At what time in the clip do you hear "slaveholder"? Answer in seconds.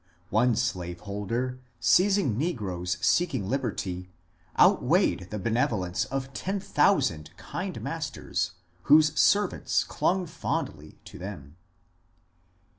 0.55-1.59